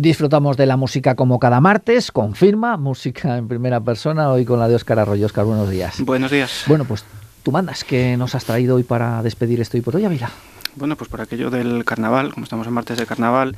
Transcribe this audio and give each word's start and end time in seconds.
Disfrutamos 0.00 0.56
de 0.56 0.64
la 0.66 0.76
música 0.76 1.16
como 1.16 1.40
cada 1.40 1.60
martes, 1.60 2.12
confirma, 2.12 2.76
música 2.76 3.36
en 3.36 3.48
primera 3.48 3.80
persona, 3.80 4.30
hoy 4.30 4.44
con 4.44 4.60
la 4.60 4.68
de 4.68 4.76
Óscar 4.76 5.00
Arroyo. 5.00 5.26
Óscar, 5.26 5.44
buenos 5.44 5.68
días. 5.68 5.96
Buenos 5.98 6.30
días. 6.30 6.62
Bueno, 6.68 6.84
pues 6.84 7.04
tú 7.42 7.50
mandas, 7.50 7.82
¿qué 7.82 8.16
nos 8.16 8.36
has 8.36 8.44
traído 8.44 8.76
hoy 8.76 8.84
para 8.84 9.20
despedir 9.24 9.60
esto 9.60 9.76
y 9.76 9.80
por 9.80 9.96
hoy, 9.96 10.04
Ávila? 10.04 10.30
Bueno, 10.76 10.94
pues 10.94 11.10
por 11.10 11.20
aquello 11.20 11.50
del 11.50 11.84
carnaval, 11.84 12.32
como 12.32 12.44
estamos 12.44 12.68
en 12.68 12.74
martes 12.74 12.96
de 12.96 13.06
carnaval, 13.06 13.56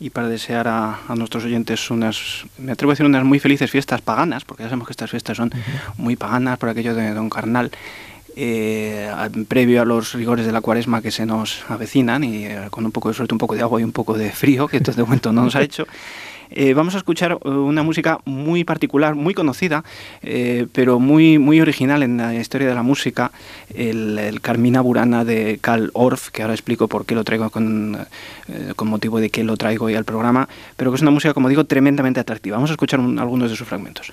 y 0.00 0.08
para 0.08 0.28
desear 0.28 0.66
a, 0.66 0.98
nuestros 1.14 1.44
oyentes 1.44 1.90
unas, 1.90 2.46
me 2.56 2.72
atrevo 2.72 2.92
a 2.92 2.94
decir, 2.94 3.04
unas 3.04 3.24
muy 3.24 3.38
felices 3.38 3.70
fiestas 3.70 4.00
paganas, 4.00 4.46
porque 4.46 4.62
ya 4.62 4.70
sabemos 4.70 4.88
que 4.88 4.92
estas 4.92 5.10
fiestas 5.10 5.36
son 5.36 5.50
muy 5.98 6.16
paganas 6.16 6.58
por 6.58 6.70
aquello 6.70 6.94
de 6.94 7.12
Don 7.12 7.28
Carnal. 7.28 7.70
Eh, 8.34 9.10
previo 9.46 9.82
a 9.82 9.84
los 9.84 10.14
rigores 10.14 10.46
de 10.46 10.52
la 10.52 10.62
cuaresma 10.62 11.02
que 11.02 11.10
se 11.10 11.26
nos 11.26 11.64
avecinan 11.68 12.24
y 12.24 12.46
eh, 12.46 12.68
con 12.70 12.84
un 12.86 12.92
poco 12.92 13.08
de 13.08 13.14
suerte, 13.14 13.34
un 13.34 13.38
poco 13.38 13.54
de 13.54 13.60
agua 13.60 13.80
y 13.80 13.84
un 13.84 13.92
poco 13.92 14.14
de 14.16 14.30
frío, 14.30 14.68
que 14.68 14.78
esto 14.78 14.92
de 14.92 15.02
momento 15.02 15.32
no 15.32 15.44
nos 15.44 15.54
ha 15.56 15.62
hecho. 15.62 15.86
Eh, 16.54 16.74
vamos 16.74 16.94
a 16.94 16.98
escuchar 16.98 17.38
una 17.44 17.82
música 17.82 18.18
muy 18.26 18.62
particular, 18.64 19.14
muy 19.14 19.32
conocida, 19.32 19.84
pero 20.72 20.98
muy, 20.98 21.38
muy 21.38 21.62
original 21.62 22.02
en 22.02 22.18
la 22.18 22.34
historia 22.34 22.68
de 22.68 22.74
la 22.74 22.82
música, 22.82 23.32
el, 23.74 24.38
Carmina 24.42 24.82
Burana 24.82 25.24
de 25.24 25.58
Karl 25.62 25.90
Orff, 25.94 26.28
que 26.28 26.42
ahora 26.42 26.52
explico 26.52 26.88
por 26.88 27.06
qué 27.06 27.14
lo 27.14 27.24
traigo 27.24 27.48
con, 27.48 28.06
con, 28.76 28.88
motivo 28.88 29.18
de 29.18 29.30
que 29.30 29.44
lo 29.44 29.56
traigo 29.56 29.86
hoy 29.86 29.94
al 29.94 30.04
programa, 30.04 30.46
pero 30.76 30.90
que 30.90 30.96
es 30.96 31.02
una 31.02 31.10
música, 31.10 31.32
como 31.32 31.48
digo, 31.48 31.64
tremendamente 31.64 32.20
atractiva. 32.20 32.56
Vamos 32.56 32.68
a 32.68 32.74
escuchar 32.74 33.00
algunos 33.00 33.50
de 33.50 33.56
sus 33.56 33.66
fragmentos. 33.66 34.12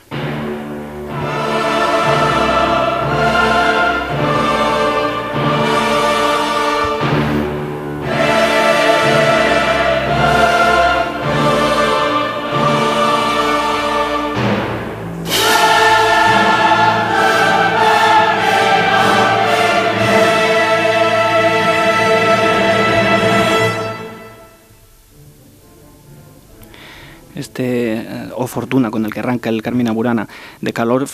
Fortuna 28.50 28.92
con 28.92 29.06
el 29.06 29.14
que 29.14 29.20
arranca 29.20 29.50
el 29.50 29.62
Carmina 29.62 29.92
Burana 29.92 30.28
de 30.62 30.74
Karol 30.74 31.08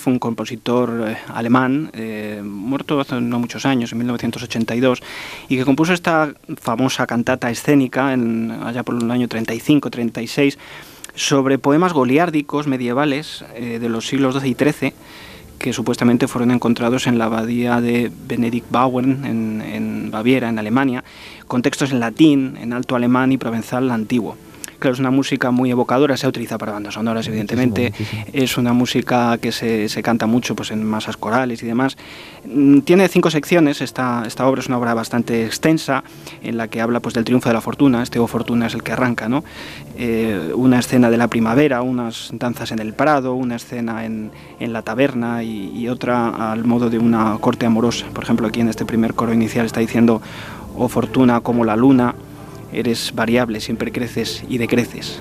fue 0.00 0.12
un 0.12 0.18
compositor 0.18 1.08
eh, 1.08 1.16
alemán, 1.32 1.90
eh, 1.94 2.42
muerto 2.44 3.00
hace 3.00 3.20
no 3.20 3.38
muchos 3.38 3.64
años, 3.64 3.92
en 3.92 3.98
1982, 3.98 5.02
y 5.48 5.56
que 5.56 5.64
compuso 5.64 5.92
esta 5.92 6.34
famosa 6.60 7.06
cantata 7.06 7.50
escénica 7.50 8.12
en, 8.12 8.50
allá 8.50 8.82
por 8.82 9.02
el 9.02 9.10
año 9.10 9.28
35-36 9.28 10.58
sobre 11.14 11.58
poemas 11.58 11.92
goliárdicos 11.92 12.66
medievales 12.66 13.44
de 13.54 13.88
los 13.90 14.06
siglos 14.06 14.34
XII 14.40 14.50
y 14.50 14.54
XIII 14.54 14.94
que 15.62 15.72
supuestamente 15.72 16.26
fueron 16.28 16.50
encontrados 16.50 17.06
en 17.06 17.18
la 17.18 17.26
abadía 17.26 17.80
de 17.80 18.10
Benedikt 18.26 18.70
Bauern 18.70 19.24
en, 19.24 19.62
en 19.62 20.10
Baviera, 20.10 20.48
en 20.48 20.58
Alemania, 20.58 21.04
con 21.46 21.62
textos 21.62 21.92
en 21.92 22.00
latín, 22.00 22.58
en 22.60 22.72
alto 22.72 22.96
alemán 22.96 23.32
y 23.32 23.38
provenzal 23.38 23.90
antiguo. 23.90 24.36
Claro, 24.82 24.94
es 24.94 24.98
una 24.98 25.12
música 25.12 25.52
muy 25.52 25.70
evocadora, 25.70 26.16
se 26.16 26.26
utiliza 26.26 26.58
para 26.58 26.72
bandas 26.72 26.94
sonoras, 26.94 27.28
evidentemente. 27.28 27.92
Es 28.32 28.58
una 28.58 28.72
música 28.72 29.38
que 29.38 29.52
se, 29.52 29.88
se, 29.88 30.02
canta 30.02 30.26
mucho 30.26 30.56
pues, 30.56 30.72
en 30.72 30.84
masas 30.84 31.16
corales 31.16 31.62
y 31.62 31.66
demás. 31.66 31.96
Mm, 32.44 32.80
tiene 32.80 33.06
cinco 33.06 33.30
secciones, 33.30 33.80
esta, 33.80 34.24
esta 34.26 34.44
obra 34.44 34.60
es 34.60 34.66
una 34.66 34.78
obra 34.78 34.92
bastante 34.92 35.46
extensa, 35.46 36.02
en 36.42 36.56
la 36.56 36.66
que 36.66 36.80
habla 36.80 36.98
pues, 36.98 37.14
del 37.14 37.22
triunfo 37.22 37.48
de 37.48 37.52
la 37.54 37.60
fortuna, 37.60 38.02
este 38.02 38.18
O 38.18 38.26
Fortuna 38.26 38.66
es 38.66 38.74
el 38.74 38.82
que 38.82 38.90
arranca, 38.90 39.28
¿no? 39.28 39.44
Eh, 39.96 40.50
una 40.56 40.80
escena 40.80 41.10
de 41.10 41.16
la 41.16 41.28
primavera, 41.28 41.80
unas 41.82 42.30
danzas 42.32 42.72
en 42.72 42.80
el 42.80 42.92
prado, 42.92 43.34
una 43.34 43.54
escena 43.54 44.04
en, 44.04 44.32
en 44.58 44.72
la 44.72 44.82
taberna 44.82 45.44
y, 45.44 45.70
y 45.78 45.86
otra 45.90 46.50
al 46.50 46.64
modo 46.64 46.90
de 46.90 46.98
una 46.98 47.38
corte 47.38 47.66
amorosa. 47.66 48.06
Por 48.12 48.24
ejemplo, 48.24 48.48
aquí 48.48 48.60
en 48.60 48.68
este 48.68 48.84
primer 48.84 49.14
coro 49.14 49.32
inicial 49.32 49.64
está 49.64 49.78
diciendo 49.78 50.20
O 50.76 50.88
Fortuna 50.88 51.40
como 51.40 51.64
la 51.64 51.76
luna, 51.76 52.16
Eres 52.72 53.12
variable, 53.14 53.60
siempre 53.60 53.92
creces 53.92 54.44
y 54.48 54.58
decreces. 54.58 55.20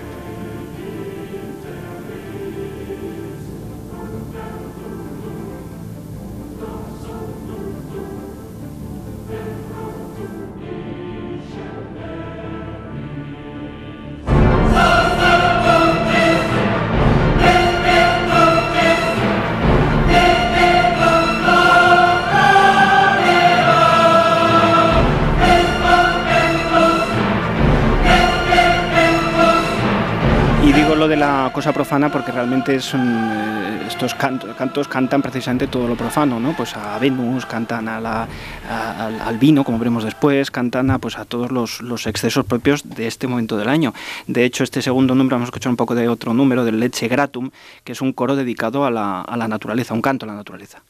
Cosa 31.51 31.73
profana 31.73 32.11
porque 32.11 32.31
realmente 32.31 32.79
son, 32.79 33.01
eh, 33.01 33.83
estos 33.87 34.15
cantos 34.15 34.87
cantan 34.87 35.21
precisamente 35.21 35.67
todo 35.67 35.87
lo 35.87 35.95
profano, 35.95 36.39
¿no? 36.39 36.55
Pues 36.55 36.75
a 36.75 36.97
Venus, 36.99 37.45
cantan 37.45 37.87
a 37.87 37.99
la, 37.99 38.27
al 39.25 39.37
vino, 39.37 39.63
como 39.63 39.77
veremos 39.77 40.03
después, 40.03 40.51
cantan 40.51 40.91
a, 40.91 40.99
pues 40.99 41.17
a 41.17 41.25
todos 41.25 41.51
los, 41.51 41.81
los, 41.81 42.07
excesos 42.07 42.45
propios 42.45 42.87
de 42.87 43.07
este 43.07 43.27
momento 43.27 43.57
del 43.57 43.69
año. 43.69 43.93
De 44.27 44.45
hecho, 44.45 44.63
este 44.63 44.81
segundo 44.81 45.15
número, 45.15 45.35
vamos 45.35 45.47
a 45.47 45.51
escuchar 45.51 45.69
un 45.69 45.77
poco 45.77 45.95
de 45.95 46.07
otro 46.07 46.33
número, 46.33 46.65
del 46.65 46.79
Leche 46.79 47.07
Gratum, 47.07 47.51
que 47.83 47.91
es 47.91 48.01
un 48.01 48.13
coro 48.13 48.35
dedicado 48.35 48.85
a 48.85 48.91
la, 48.91 49.21
a 49.21 49.37
la 49.37 49.47
naturaleza, 49.47 49.93
un 49.93 50.01
canto 50.01 50.25
a 50.25 50.27
la 50.27 50.35
naturaleza. 50.35 50.81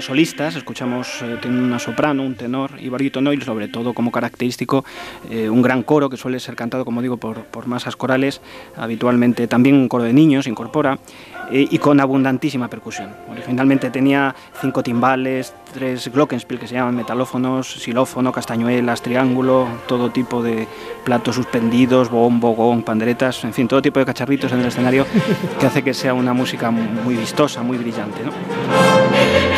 Solistas, 0.00 0.56
escuchamos, 0.56 1.22
eh, 1.22 1.38
tiene 1.40 1.60
una 1.60 1.78
soprano, 1.78 2.22
un 2.22 2.34
tenor 2.34 2.72
y 2.78 2.88
barítono 2.88 3.32
y 3.32 3.40
sobre 3.40 3.68
todo 3.68 3.94
como 3.94 4.10
característico 4.10 4.84
eh, 5.30 5.48
un 5.48 5.62
gran 5.62 5.82
coro 5.82 6.08
que 6.10 6.16
suele 6.16 6.40
ser 6.40 6.56
cantado, 6.56 6.84
como 6.84 7.02
digo, 7.02 7.16
por, 7.16 7.44
por 7.44 7.66
masas 7.66 7.96
corales, 7.96 8.40
habitualmente 8.76 9.46
también 9.46 9.76
un 9.76 9.88
coro 9.88 10.04
de 10.04 10.12
niños 10.12 10.46
incorpora 10.46 10.98
eh, 11.50 11.66
y 11.70 11.78
con 11.78 12.00
abundantísima 12.00 12.68
percusión. 12.68 13.10
Originalmente 13.30 13.90
tenía 13.90 14.34
cinco 14.60 14.82
timbales, 14.82 15.54
tres 15.72 16.10
glockenspiel 16.12 16.58
que 16.58 16.66
se 16.66 16.74
llaman 16.74 16.96
metalófonos, 16.96 17.68
xilófono, 17.80 18.32
castañuelas, 18.32 19.00
triángulo, 19.00 19.68
todo 19.86 20.10
tipo 20.10 20.42
de 20.42 20.66
platos 21.04 21.36
suspendidos, 21.36 22.10
bombo, 22.10 22.50
gong, 22.52 22.82
panderetas, 22.82 23.44
en 23.44 23.52
fin, 23.52 23.68
todo 23.68 23.80
tipo 23.80 24.00
de 24.00 24.06
cacharritos 24.06 24.50
en 24.52 24.60
el 24.60 24.66
escenario 24.66 25.06
que 25.60 25.66
hace 25.66 25.84
que 25.84 25.94
sea 25.94 26.14
una 26.14 26.32
música 26.32 26.70
muy 26.70 27.14
vistosa, 27.16 27.62
muy 27.62 27.78
brillante. 27.78 28.22
¿no? 28.24 29.55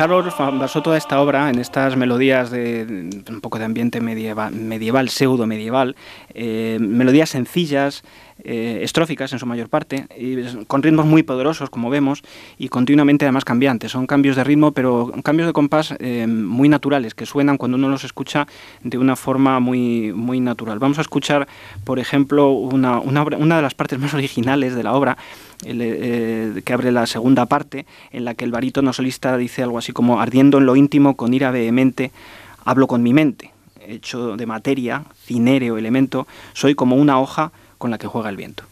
Carol 0.00 0.32
basó 0.58 0.80
toda 0.80 0.96
esta 0.96 1.20
obra 1.20 1.50
en 1.50 1.58
estas 1.58 1.94
melodías 1.94 2.50
de, 2.50 3.10
un 3.28 3.42
poco 3.42 3.58
de 3.58 3.66
ambiente 3.66 4.00
medieval, 4.00 5.10
pseudo 5.10 5.46
medieval, 5.46 5.94
eh, 6.32 6.78
melodías 6.80 7.28
sencillas, 7.28 8.02
eh, 8.44 8.80
estróficas 8.82 9.32
en 9.32 9.38
su 9.38 9.46
mayor 9.46 9.68
parte, 9.68 10.06
y 10.18 10.64
con 10.66 10.82
ritmos 10.82 11.06
muy 11.06 11.22
poderosos, 11.22 11.70
como 11.70 11.90
vemos, 11.90 12.22
y 12.58 12.68
continuamente 12.68 13.24
además 13.24 13.44
cambiantes. 13.44 13.92
Son 13.92 14.06
cambios 14.06 14.36
de 14.36 14.44
ritmo, 14.44 14.72
pero 14.72 15.12
cambios 15.22 15.46
de 15.46 15.52
compás 15.52 15.94
eh, 15.98 16.26
muy 16.26 16.68
naturales, 16.68 17.14
que 17.14 17.26
suenan 17.26 17.56
cuando 17.56 17.76
uno 17.76 17.88
los 17.88 18.04
escucha 18.04 18.46
de 18.82 18.98
una 18.98 19.16
forma 19.16 19.60
muy, 19.60 20.12
muy 20.12 20.40
natural. 20.40 20.78
Vamos 20.78 20.98
a 20.98 21.02
escuchar, 21.02 21.48
por 21.84 21.98
ejemplo, 21.98 22.50
una, 22.50 22.98
una, 23.00 23.22
una 23.22 23.56
de 23.56 23.62
las 23.62 23.74
partes 23.74 23.98
más 23.98 24.14
originales 24.14 24.74
de 24.74 24.82
la 24.82 24.94
obra, 24.94 25.16
eh, 25.64 26.62
que 26.64 26.72
abre 26.72 26.92
la 26.92 27.06
segunda 27.06 27.46
parte, 27.46 27.86
en 28.12 28.24
la 28.24 28.34
que 28.34 28.44
el 28.44 28.50
barítono 28.50 28.92
solista 28.92 29.36
dice 29.36 29.62
algo 29.62 29.78
así 29.78 29.92
como, 29.92 30.20
ardiendo 30.20 30.58
en 30.58 30.66
lo 30.66 30.76
íntimo, 30.76 31.16
con 31.16 31.34
ira 31.34 31.50
vehemente, 31.50 32.12
hablo 32.64 32.86
con 32.86 33.02
mi 33.02 33.12
mente, 33.12 33.52
hecho 33.80 34.36
de 34.36 34.46
materia, 34.46 35.04
cinéreo, 35.24 35.76
elemento, 35.76 36.26
soy 36.52 36.74
como 36.74 36.96
una 36.96 37.20
hoja 37.20 37.52
con 37.80 37.90
la 37.90 37.96
que 37.96 38.06
juega 38.06 38.28
el 38.28 38.36
viento. 38.36 38.64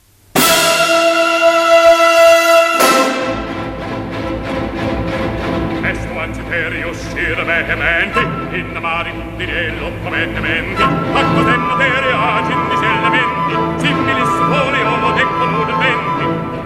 Estuanciterio 5.82 6.90
uscire 6.90 7.42
vehementi, 7.42 8.18
in 8.58 8.78
mari 8.82 9.10
dirello 9.38 9.90
promettementi, 10.02 10.82
acqua 10.82 11.42
de 11.42 11.56
materia 11.56 12.36
agindi 12.36 12.76
sellamenti, 12.76 13.54
similis 13.80 14.28
folio 14.50 15.12
de 15.16 15.24
conudimenti, 15.38 16.24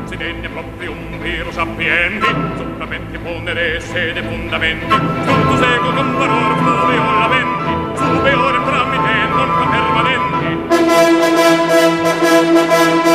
si 0.08 0.16
degna 0.16 0.48
proprio 0.48 0.90
un 0.90 1.20
vero 1.22 1.52
sapienti, 1.52 2.26
sopravventi 2.56 3.18
ponere 3.18 3.80
sede 3.80 4.20
fundamenti, 4.20 4.88
tutto 4.88 5.56
seguo 5.62 5.92
con 5.92 6.18
valor 6.18 6.56
folio 6.58 7.02
lamenti, 7.20 7.98
superiore 7.98 8.58
tramite 8.64 9.12
non 9.30 9.50
permanenti. 9.70 11.61
Thank 12.44 13.06
you. 13.06 13.11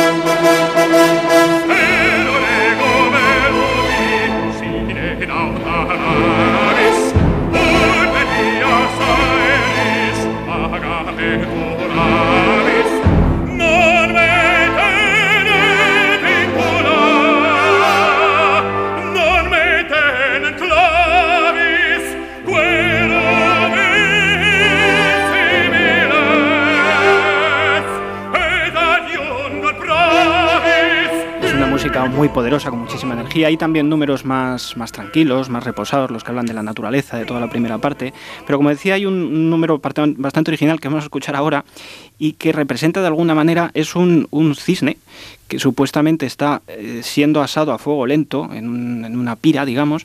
Muy 32.08 32.28
poderosa, 32.28 32.70
con 32.70 32.80
muchísima 32.80 33.14
energía. 33.14 33.48
Hay 33.48 33.56
también 33.56 33.88
números 33.88 34.24
más, 34.24 34.76
más 34.76 34.92
tranquilos, 34.92 35.48
más 35.48 35.64
reposados, 35.64 36.10
los 36.10 36.24
que 36.24 36.30
hablan 36.30 36.46
de 36.46 36.54
la 36.54 36.62
naturaleza, 36.62 37.16
de 37.16 37.24
toda 37.24 37.40
la 37.40 37.48
primera 37.48 37.78
parte. 37.78 38.12
Pero 38.46 38.58
como 38.58 38.70
decía, 38.70 38.94
hay 38.94 39.06
un 39.06 39.50
número 39.50 39.78
bastante 39.78 40.50
original 40.50 40.80
que 40.80 40.88
vamos 40.88 41.02
a 41.02 41.06
escuchar 41.06 41.36
ahora 41.36 41.64
y 42.18 42.32
que 42.32 42.52
representa 42.52 43.00
de 43.00 43.06
alguna 43.06 43.34
manera, 43.34 43.70
es 43.74 43.94
un, 43.94 44.26
un 44.30 44.54
cisne 44.54 44.98
que 45.46 45.58
supuestamente 45.58 46.26
está 46.26 46.62
eh, 46.68 47.00
siendo 47.02 47.40
asado 47.40 47.72
a 47.72 47.78
fuego 47.78 48.06
lento 48.06 48.50
en, 48.52 49.04
en 49.04 49.18
una 49.18 49.36
pira, 49.36 49.64
digamos, 49.64 50.04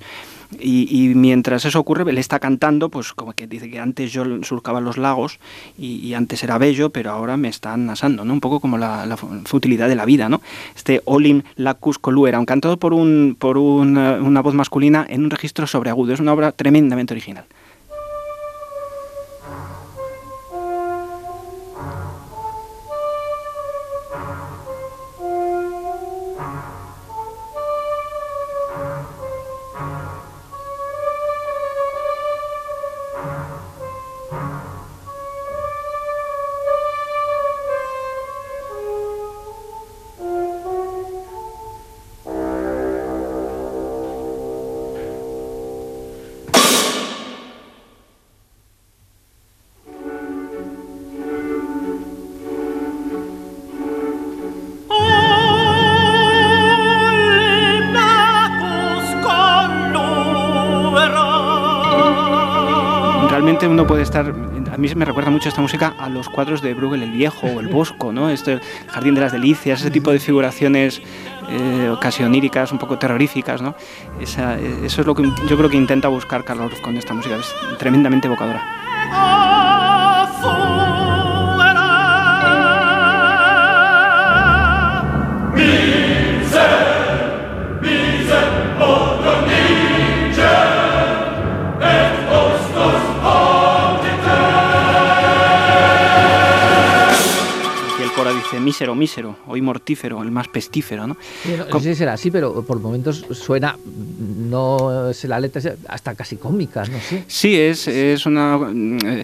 y, 0.60 1.14
mientras 1.16 1.66
eso 1.66 1.80
ocurre, 1.80 2.10
él 2.10 2.18
está 2.18 2.40
cantando, 2.40 2.90
pues 2.90 3.14
como 3.14 3.34
que 3.34 3.48
dice 3.48 3.70
que 3.70 3.80
antes 3.80 4.12
yo 4.12 4.24
surcaba 4.44 4.82
los 4.82 4.98
lagos 4.98 5.40
y, 5.78 6.14
antes 6.14 6.44
era 6.44 6.58
bello, 6.58 6.90
pero 6.90 7.12
ahora 7.12 7.38
me 7.38 7.48
están 7.48 7.90
asando, 7.90 8.26
¿no? 8.26 8.34
Un 8.34 8.42
poco 8.42 8.60
como 8.60 8.78
la, 8.78 9.18
futilidad 9.46 9.88
de 9.88 9.96
la 9.96 10.06
vida, 10.06 10.30
¿no? 10.30 10.42
Este 10.76 11.02
Olin 11.06 11.44
Lacus 11.56 12.00
Coluera, 12.00 12.40
un 12.40 12.46
cantado 12.46 12.78
por, 12.78 12.94
un, 12.94 13.36
por 13.38 13.58
una, 13.58 14.16
una 14.16 14.42
voz 14.42 14.54
masculina 14.54 15.06
en 15.10 15.24
un 15.24 15.30
registro 15.30 15.68
sobreagudo. 15.68 16.14
Es 16.14 16.20
una 16.20 16.34
obra 16.34 16.52
tremendamente 16.52 17.14
original. 17.14 17.46
Puede 63.86 64.04
estar, 64.04 64.34
a 64.72 64.78
mí 64.78 64.96
me 64.96 65.06
recuerda 65.06 65.32
mucho 65.32 65.50
esta 65.50 65.62
música 65.62 65.94
a 66.00 66.10
los 66.10 66.30
cuadros 66.30 66.62
de 66.62 66.74
Bruegel 66.74 67.04
el 67.04 67.12
Viejo 67.12 67.48
o 67.48 67.60
el 67.60 67.68
Bosco, 67.68 68.12
¿no? 68.12 68.30
Este 68.30 68.60
Jardín 68.88 69.16
de 69.16 69.22
las 69.22 69.32
Delicias, 69.32 69.82
ese 69.82 69.92
tipo 69.92 70.12
de 70.12 70.20
figuraciones 70.20 71.02
eh, 71.50 71.94
casi 72.00 72.24
oníricas, 72.24 72.72
un 72.72 72.80
poco 72.80 72.98
terroríficas, 72.98 73.62
¿no? 73.62 73.76
eso 74.20 75.02
es 75.02 75.08
lo 75.08 75.16
que 75.16 75.24
yo 75.48 75.58
creo 75.58 75.70
que 75.70 75.78
intenta 75.78 76.08
buscar 76.08 76.44
Carlos 76.44 76.74
con 76.82 76.98
esta 76.98 77.14
música, 77.14 77.36
es 77.36 77.78
tremendamente 77.78 78.28
evocadora. 78.28 79.43
Mísero, 98.64 98.96
mísero, 98.96 99.38
hoy 99.48 99.62
mortífero, 99.62 100.22
el 100.24 100.32
más 100.32 100.48
pestífero, 100.48 101.08
¿no? 101.08 101.18
no 101.70 101.80
sé 101.80 101.94
si 101.94 101.96
será 101.96 102.14
así, 102.14 102.32
pero 102.32 102.64
por 102.64 102.80
momentos 102.80 103.26
suena, 103.32 103.78
no 104.50 105.14
sé 105.14 105.28
la 105.28 105.40
letra, 105.40 105.76
hasta 105.88 106.16
casi 106.16 106.38
cómica, 106.38 106.84
no 106.86 107.00
sé. 107.00 107.24
Sí, 107.28 107.56
es, 107.56 107.88
es 107.88 108.26
una... 108.26 108.60
Eh, 109.06 109.24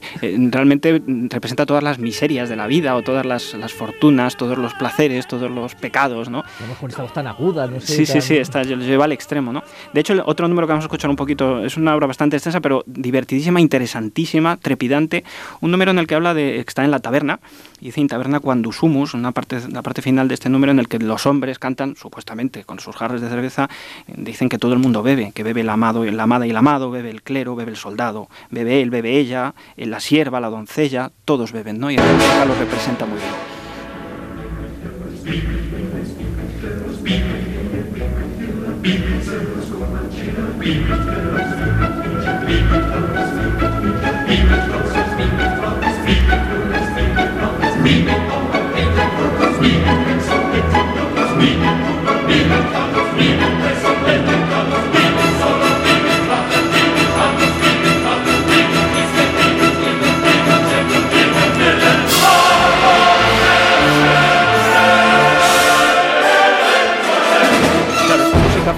realmente 0.52 1.02
representa 1.30 1.66
todas 1.66 1.84
las 1.84 2.00
miserias 2.00 2.50
de 2.50 2.56
la 2.56 2.68
vida 2.68 2.96
o 2.96 3.02
todas 3.02 3.26
las, 3.26 3.54
las 3.54 3.74
fortunas, 3.74 4.38
todos 4.38 4.58
los 4.58 4.74
placeres, 4.74 5.28
todos 5.28 5.50
los 5.50 5.76
pecados, 5.76 6.30
¿no? 6.30 6.40
A 6.40 6.62
lo 6.62 6.68
mejor 6.68 6.90
esta 6.90 7.04
voz 7.04 7.14
tan 7.14 7.28
aguda, 7.28 7.68
no 7.68 7.80
sé. 7.80 7.96
Sí, 7.96 8.06
sí, 8.06 8.22
sí, 8.22 8.38
está, 8.38 8.64
lleva 8.64 9.06
al 9.06 9.12
extremo, 9.12 9.54
¿no? 9.54 9.64
De 9.94 10.02
hecho, 10.02 10.22
otro 10.26 10.48
número 10.48 10.68
que 10.68 10.74
vamos 10.74 10.86
a 10.86 10.88
escuchar 10.88 11.10
un 11.10 11.16
poquito, 11.16 11.64
es 11.64 11.78
una 11.78 11.96
obra 11.96 12.08
bastante 12.08 12.36
extensa, 12.36 12.60
pero 12.60 12.84
divertidísima, 12.86 13.62
interesantísima, 13.62 14.58
trepidante, 14.58 15.24
un 15.62 15.72
número 15.72 15.92
en 15.92 16.00
el 16.00 16.08
que 16.08 16.16
habla 16.16 16.34
de, 16.34 16.60
está 16.60 16.84
en 16.84 16.92
la 16.92 17.00
taberna, 17.00 17.40
y 17.80 17.86
dice 17.86 18.02
en 18.02 18.08
taberna 18.08 18.40
cuando 18.40 18.72
sumus, 18.72 19.14
una 19.14 19.29
parte, 19.32 19.60
la 19.70 19.82
parte 19.82 20.02
final 20.02 20.28
de 20.28 20.34
este 20.34 20.50
número 20.50 20.72
en 20.72 20.80
el 20.80 20.88
que 20.88 21.00
los 21.00 21.26
hombres 21.26 21.60
cantan, 21.60 21.96
supuestamente 21.96 22.64
con 22.64 22.80
sus 22.80 22.96
jarres 22.96 23.22
de 23.22 23.30
cerveza, 23.30 23.70
dicen 24.08 24.50
que 24.50 24.58
todo 24.58 24.74
el 24.74 24.80
mundo 24.80 25.04
bebe, 25.04 25.32
que 25.34 25.44
bebe 25.44 25.62
el 25.62 25.70
amado, 25.70 26.06
la 26.06 26.24
amada 26.24 26.48
y 26.48 26.52
el 26.52 26.58
amado, 26.58 26.92
bebe 26.92 27.10
el 27.10 27.22
clero, 27.22 27.56
bebe 27.56 27.72
el 27.72 27.78
soldado, 27.78 28.30
bebe 28.50 28.82
él, 28.82 28.90
bebe 28.90 29.18
ella, 29.18 29.54
la 29.76 30.00
sierva, 30.00 30.40
la 30.40 30.50
doncella, 30.50 31.12
todos 31.26 31.52
beben, 31.52 31.80
¿no? 31.80 31.92
Y 31.92 31.96
el 31.96 32.04
música 32.04 32.46
lo 32.46 32.56
representa 32.56 33.06
muy 33.06 33.18
bien. 33.18 33.60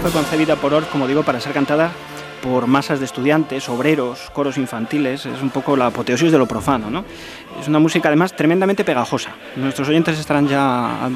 Fue 0.01 0.11
concebida 0.11 0.55
por 0.55 0.73
Orff, 0.73 0.89
como 0.89 1.07
digo, 1.07 1.21
para 1.23 1.39
ser 1.39 1.53
cantada 1.53 1.91
por 2.41 2.67
masas 2.67 2.99
de 2.99 3.05
estudiantes, 3.05 3.69
obreros, 3.69 4.29
coros 4.33 4.57
infantiles, 4.57 5.25
es 5.25 5.41
un 5.41 5.49
poco 5.49 5.75
la 5.75 5.87
apoteosis 5.87 6.31
de 6.31 6.37
lo 6.37 6.47
profano. 6.47 6.89
¿no? 6.89 7.05
Es 7.59 7.67
una 7.67 7.79
música 7.79 8.07
además 8.09 8.35
tremendamente 8.35 8.83
pegajosa. 8.83 9.31
Nuestros 9.55 9.87
oyentes 9.89 10.19
estarán 10.19 10.47
ya, 10.47 11.09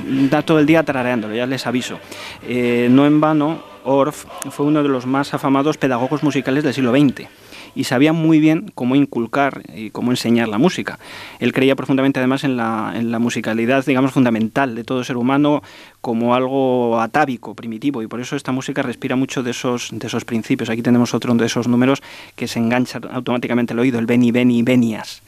todo 0.45 0.59
el 0.59 0.65
día 0.65 0.83
tarareándolo, 0.83 1.35
ya 1.35 1.45
les 1.45 1.65
aviso. 1.65 1.99
Eh, 2.47 2.87
no 2.89 3.05
en 3.05 3.19
vano, 3.19 3.63
Orff 3.83 4.25
fue 4.49 4.65
uno 4.65 4.83
de 4.83 4.89
los 4.89 5.05
más 5.05 5.33
afamados 5.33 5.77
pedagogos 5.77 6.23
musicales 6.23 6.63
del 6.63 6.73
siglo 6.73 6.91
XX 6.91 7.27
y 7.75 7.83
sabía 7.83 8.13
muy 8.13 8.39
bien 8.39 8.71
cómo 8.73 8.95
inculcar 8.95 9.61
y 9.75 9.89
cómo 9.91 10.11
enseñar 10.11 10.47
la 10.47 10.57
música. 10.57 10.97
Él 11.39 11.53
creía 11.53 11.75
profundamente 11.75 12.19
además 12.19 12.43
en 12.43 12.57
la, 12.57 12.93
en 12.95 13.11
la 13.11 13.19
musicalidad, 13.19 13.85
digamos, 13.85 14.11
fundamental 14.11 14.73
de 14.73 14.83
todo 14.83 15.03
ser 15.03 15.17
humano 15.17 15.61
como 16.01 16.33
algo 16.33 16.99
atávico, 17.01 17.55
primitivo, 17.55 18.01
y 18.01 18.07
por 18.07 18.21
eso 18.21 18.35
esta 18.35 18.51
música 18.51 18.81
respira 18.81 19.15
mucho 19.15 19.43
de 19.43 19.51
esos, 19.51 19.89
de 19.91 20.07
esos 20.07 20.23
principios. 20.23 20.69
Aquí 20.69 20.81
tenemos 20.81 21.13
otro 21.13 21.25
de 21.33 21.45
esos 21.45 21.67
números 21.67 22.01
que 22.35 22.47
se 22.47 22.59
engancha 22.59 22.99
automáticamente 23.11 23.73
al 23.73 23.79
oído, 23.79 23.99
el 23.99 24.05
Beni, 24.05 24.31
Beni, 24.31 24.61
Benias. 24.61 25.21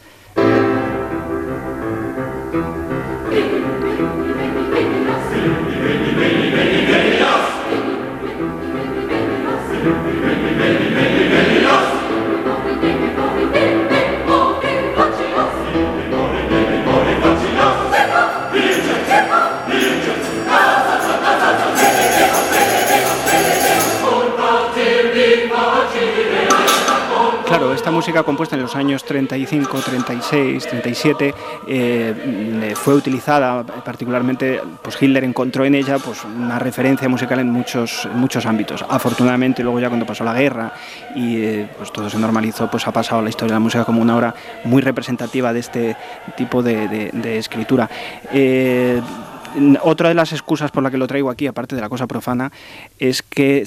Años 28.77 29.03
35, 29.03 29.79
36, 29.79 30.67
37 30.67 31.33
fue 32.75 32.93
utilizada 32.93 33.63
particularmente, 33.63 34.61
pues 34.81 35.01
Hitler 35.01 35.23
encontró 35.23 35.65
en 35.65 35.75
ella 35.75 35.99
pues 35.99 36.23
una 36.23 36.59
referencia 36.59 37.09
musical 37.09 37.39
en 37.39 37.49
muchos, 37.51 38.07
muchos 38.13 38.45
ámbitos. 38.45 38.85
Afortunadamente 38.87 39.63
luego 39.63 39.79
ya 39.79 39.87
cuando 39.87 40.05
pasó 40.05 40.23
la 40.23 40.33
guerra 40.33 40.73
y 41.15 41.41
eh, 41.41 41.69
pues 41.77 41.91
todo 41.91 42.09
se 42.09 42.17
normalizó, 42.17 42.69
pues 42.69 42.87
ha 42.87 42.91
pasado 42.91 43.21
la 43.21 43.29
historia 43.29 43.53
de 43.53 43.55
la 43.55 43.59
música 43.59 43.85
como 43.85 44.01
una 44.01 44.15
obra 44.15 44.35
muy 44.63 44.81
representativa 44.81 45.53
de 45.53 45.59
este 45.59 45.95
tipo 46.35 46.63
de, 46.63 47.37
escritura. 47.37 47.89
Eh, 48.31 49.01
otra 49.81 50.09
de 50.09 50.15
las 50.15 50.31
excusas 50.31 50.71
por 50.71 50.83
la 50.83 50.91
que 50.91 50.97
lo 50.97 51.07
traigo 51.07 51.29
aquí, 51.29 51.47
aparte 51.47 51.75
de 51.75 51.81
la 51.81 51.89
cosa 51.89 52.07
profana, 52.07 52.51
es 52.99 53.21
que 53.21 53.63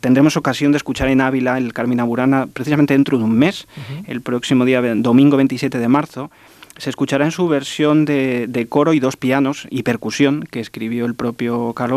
tendremos 0.00 0.36
ocasión 0.36 0.72
de 0.72 0.76
escuchar 0.76 1.08
en 1.08 1.20
Ávila 1.20 1.58
el 1.58 1.72
Carmina 1.72 2.04
Burana 2.04 2.46
precisamente 2.52 2.94
dentro 2.94 3.18
de 3.18 3.24
un 3.24 3.36
mes, 3.36 3.66
el 4.06 4.20
próximo 4.20 4.64
día, 4.64 4.80
domingo 4.94 5.36
27 5.36 5.78
de 5.78 5.88
marzo 5.88 6.30
se 6.76 6.90
escuchará 6.90 7.24
en 7.24 7.30
su 7.30 7.46
versión 7.48 8.04
de, 8.04 8.66
coro 8.68 8.92
y 8.92 9.00
dos 9.00 9.16
pianos 9.16 9.66
y 9.70 9.82
percusión 9.82 10.44
que 10.50 10.60
escribió 10.60 11.06
el 11.06 11.14
propio 11.14 11.72
Karl 11.72 11.94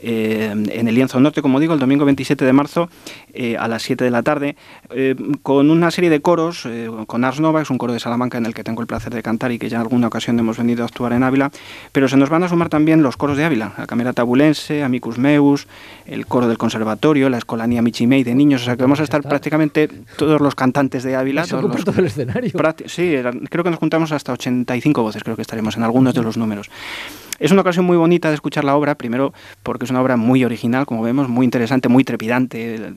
eh, 0.00 0.50
en 0.52 0.88
el 0.88 0.94
Lienzo 0.94 1.18
Norte, 1.18 1.42
como 1.42 1.58
digo, 1.58 1.74
el 1.74 1.80
domingo 1.80 2.04
27 2.04 2.44
de 2.44 2.52
marzo 2.52 2.88
eh, 3.34 3.56
a 3.56 3.66
las 3.66 3.82
7 3.82 4.04
de 4.04 4.10
la 4.10 4.22
tarde, 4.22 4.56
eh, 4.90 5.16
con 5.42 5.70
una 5.70 5.90
serie 5.90 6.10
de 6.10 6.20
coros, 6.20 6.68
con 7.06 7.24
Ars 7.24 7.40
Nova, 7.40 7.62
es 7.62 7.70
un 7.70 7.78
coro 7.78 7.92
de 7.92 8.00
Salamanca 8.00 8.38
en 8.38 8.46
el 8.46 8.54
que 8.54 8.62
tengo 8.62 8.80
el 8.80 8.86
placer 8.86 9.12
de 9.12 9.22
cantar 9.22 9.50
y 9.52 9.58
que 9.58 9.68
ya 9.68 9.78
en 9.78 9.82
alguna 9.82 10.06
ocasión 10.06 10.38
hemos 10.38 10.58
venido 10.58 10.84
a 10.84 10.86
actuar 10.86 11.12
en 11.12 11.22
Ávila, 11.22 11.50
pero 11.92 12.08
se 12.08 12.16
nos 12.16 12.28
van 12.28 12.44
a 12.44 12.48
sumar 12.48 12.68
también 12.68 13.02
los 13.02 13.16
coros 13.16 13.36
de 13.36 13.44
Ávila, 13.44 13.72
la 13.76 13.86
Camera 13.86 14.12
Tabulense, 14.12 14.82
Amicus 14.82 15.18
Meus, 15.18 15.66
el 16.06 16.26
coro 16.26 16.46
del 16.46 16.58
Conservatorio, 16.58 17.28
la 17.28 17.38
Escolanía 17.38 17.82
Michimei 17.82 18.22
de 18.22 18.34
niños, 18.34 18.62
o 18.62 18.64
sea 18.66 18.76
que 18.76 18.82
vamos 18.82 19.00
a 19.00 19.02
estar 19.02 19.22
prácticamente 19.22 19.88
todos 20.16 20.40
los 20.40 20.54
cantantes 20.54 21.02
de 21.02 21.16
Ávila. 21.16 21.46
Todos 21.46 21.64
los, 21.64 21.84
todo 21.84 21.98
el 21.98 22.06
escenario. 22.06 22.52
Sí, 22.86 23.16
creo 23.50 23.64
que 23.64 23.70
nos 23.70 23.78
juntamos 23.78 23.95
hasta 24.12 24.32
85 24.32 25.02
voces, 25.02 25.22
creo 25.22 25.36
que 25.36 25.42
estaremos 25.42 25.76
en 25.76 25.82
algunos 25.82 26.14
de 26.14 26.22
los 26.22 26.36
números. 26.36 26.70
Es 27.38 27.50
una 27.50 27.60
ocasión 27.60 27.84
muy 27.84 27.96
bonita 27.96 28.28
de 28.28 28.34
escuchar 28.34 28.64
la 28.64 28.76
obra, 28.76 28.94
primero 28.94 29.34
porque 29.62 29.84
es 29.84 29.90
una 29.90 30.00
obra 30.00 30.16
muy 30.16 30.44
original, 30.44 30.86
como 30.86 31.02
vemos, 31.02 31.28
muy 31.28 31.44
interesante, 31.44 31.88
muy 31.88 32.02
trepidante 32.02 32.92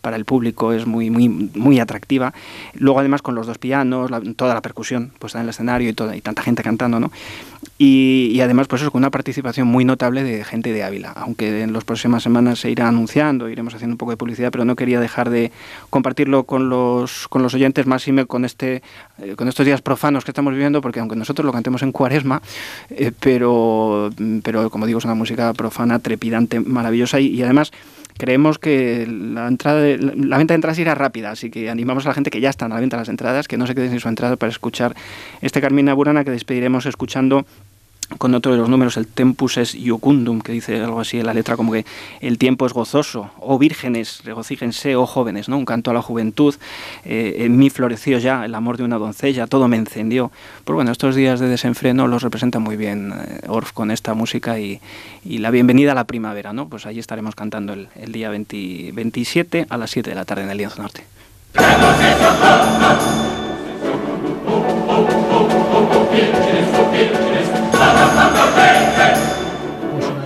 para 0.00 0.16
el 0.16 0.24
público, 0.24 0.72
es 0.72 0.86
muy, 0.86 1.10
muy, 1.10 1.28
muy 1.28 1.78
atractiva. 1.78 2.32
Luego, 2.74 2.98
además, 2.98 3.22
con 3.22 3.34
los 3.34 3.46
dos 3.46 3.58
pianos, 3.58 4.10
toda 4.36 4.54
la 4.54 4.62
percusión 4.62 5.12
puesta 5.18 5.38
en 5.38 5.44
el 5.44 5.50
escenario 5.50 5.88
y, 5.88 5.92
toda, 5.92 6.16
y 6.16 6.20
tanta 6.20 6.42
gente 6.42 6.62
cantando, 6.62 6.98
¿no? 6.98 7.12
Y, 7.82 8.38
además, 8.42 8.68
pues 8.68 8.82
eso, 8.82 8.90
con 8.90 8.98
una 8.98 9.10
participación 9.10 9.66
muy 9.66 9.86
notable 9.86 10.22
de 10.22 10.44
gente 10.44 10.70
de 10.70 10.82
Ávila, 10.82 11.12
aunque 11.12 11.62
en 11.62 11.72
las 11.72 11.82
próximas 11.82 12.22
semanas 12.22 12.58
se 12.58 12.70
irá 12.70 12.86
anunciando, 12.88 13.48
iremos 13.48 13.74
haciendo 13.74 13.94
un 13.94 13.96
poco 13.96 14.10
de 14.10 14.18
publicidad, 14.18 14.50
pero 14.50 14.66
no 14.66 14.76
quería 14.76 15.00
dejar 15.00 15.30
de 15.30 15.50
compartirlo 15.88 16.44
con 16.44 16.68
los, 16.68 17.26
con 17.28 17.42
los 17.42 17.54
oyentes, 17.54 17.86
más 17.86 18.06
y 18.06 18.26
con, 18.26 18.44
este, 18.44 18.82
eh, 19.16 19.34
con 19.34 19.48
estos 19.48 19.64
días 19.64 19.80
profanos 19.80 20.26
que 20.26 20.30
estamos 20.30 20.52
viviendo, 20.52 20.82
porque 20.82 21.00
aunque 21.00 21.16
nosotros 21.16 21.46
lo 21.46 21.52
cantemos 21.52 21.82
en 21.82 21.90
cuaresma, 21.90 22.42
eh, 22.90 23.12
pero, 23.18 24.10
pero 24.42 24.68
como 24.68 24.84
digo, 24.84 24.98
es 24.98 25.06
una 25.06 25.14
música 25.14 25.54
profana, 25.54 26.00
trepidante, 26.00 26.60
maravillosa 26.60 27.18
y, 27.18 27.42
además 27.42 27.72
creemos 28.20 28.58
que 28.58 29.06
la 29.08 29.48
entrada 29.48 29.80
la 29.80 30.36
venta 30.36 30.52
de 30.52 30.56
entradas 30.56 30.78
irá 30.78 30.94
rápida, 30.94 31.30
así 31.30 31.50
que 31.50 31.70
animamos 31.70 32.04
a 32.04 32.10
la 32.10 32.14
gente 32.14 32.30
que 32.30 32.40
ya 32.40 32.50
están 32.50 32.70
a 32.70 32.74
la 32.74 32.80
venta 32.80 32.98
las 32.98 33.08
entradas, 33.08 33.48
que 33.48 33.56
no 33.56 33.66
se 33.66 33.74
queden 33.74 33.90
sin 33.90 33.98
su 33.98 34.08
entrada 34.08 34.36
para 34.36 34.50
escuchar 34.50 34.94
este 35.40 35.62
Carmina 35.62 35.94
Burana 35.94 36.22
que 36.22 36.30
despediremos 36.30 36.84
escuchando 36.84 37.46
con 38.18 38.34
otro 38.34 38.52
de 38.52 38.58
los 38.58 38.68
números, 38.68 38.96
el 38.96 39.06
tempus 39.06 39.56
es 39.58 39.74
iocundum, 39.74 40.40
que 40.40 40.52
dice 40.52 40.80
algo 40.80 41.00
así 41.00 41.18
en 41.18 41.26
la 41.26 41.34
letra, 41.34 41.56
como 41.56 41.72
que 41.72 41.84
el 42.20 42.38
tiempo 42.38 42.66
es 42.66 42.72
gozoso, 42.72 43.30
oh 43.38 43.58
vírgenes, 43.58 44.22
regocíjense, 44.24 44.96
oh 44.96 45.06
jóvenes, 45.06 45.48
¿no? 45.48 45.56
Un 45.56 45.64
canto 45.64 45.90
a 45.90 45.94
la 45.94 46.02
juventud, 46.02 46.54
eh, 47.04 47.36
en 47.38 47.58
mí 47.58 47.70
floreció 47.70 48.18
ya 48.18 48.44
el 48.44 48.54
amor 48.54 48.76
de 48.76 48.84
una 48.84 48.98
doncella, 48.98 49.46
todo 49.46 49.68
me 49.68 49.76
encendió. 49.76 50.30
Pues 50.64 50.74
bueno, 50.74 50.92
estos 50.92 51.14
días 51.14 51.40
de 51.40 51.48
desenfreno 51.48 52.08
los 52.08 52.22
representa 52.22 52.58
muy 52.58 52.76
bien 52.76 53.12
eh, 53.12 53.40
Orff 53.48 53.72
con 53.72 53.90
esta 53.90 54.14
música 54.14 54.58
y, 54.58 54.80
la 55.24 55.50
bienvenida 55.50 55.92
a 55.92 55.94
la 55.94 56.04
primavera, 56.04 56.52
¿no? 56.52 56.68
Pues 56.68 56.86
allí 56.86 56.98
estaremos 56.98 57.34
cantando 57.34 57.72
el, 57.72 57.88
día 58.12 58.28
27 58.30 59.66
a 59.68 59.76
las 59.78 59.90
7 59.90 60.10
de 60.10 60.16
la 60.16 60.24
tarde 60.24 60.42
en 60.42 60.50
el 60.50 60.58
Lienzo 60.58 60.82
Norte. 60.82 61.04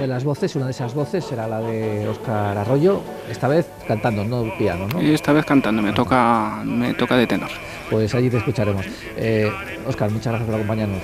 De 0.04 0.08
las 0.08 0.22
voces, 0.22 0.54
una 0.54 0.66
de 0.66 0.72
esas 0.72 0.92
voces 0.94 1.24
será 1.24 1.48
la 1.48 1.60
de 1.60 2.06
Óscar 2.06 2.58
Arroyo, 2.58 3.00
esta 3.30 3.48
vez 3.48 3.66
cantando, 3.88 4.22
no 4.22 4.44
piano, 4.58 4.86
¿no? 4.86 5.00
Esta 5.00 5.32
vez 5.32 5.46
cantando, 5.46 5.80
me 5.80 5.94
toca, 5.94 6.60
me 6.62 6.92
toca 6.92 7.16
de 7.16 7.26
tenor. 7.26 7.48
Pues 7.88 8.14
allí 8.14 8.28
te 8.28 8.36
escucharemos. 8.36 8.84
Eh, 9.16 9.50
Óscar, 9.86 10.10
muchas 10.10 10.32
gracias 10.32 10.46
por 10.46 10.56
acompañarnos. 10.56 11.00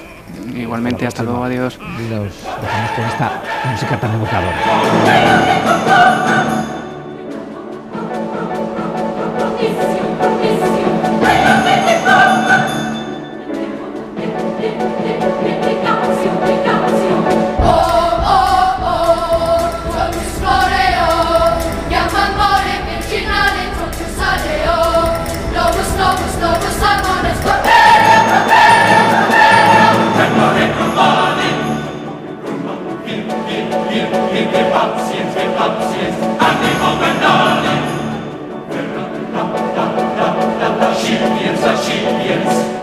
Igualmente, 0.55 1.07
hasta 1.07 1.23
luego, 1.23 1.45
adiós. 1.45 1.79
Y 1.81 2.03
nos 2.13 2.35
dejamos 2.61 2.91
con 2.95 3.05
esta 3.07 3.43
música 3.73 3.99
tan 3.99 4.15
evocadora. 4.15 4.57
Silvians, 41.11 41.65
a 41.65 41.77
Silvians. 41.77 42.80